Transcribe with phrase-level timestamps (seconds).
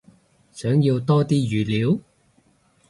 [0.51, 1.99] 想要多啲語料？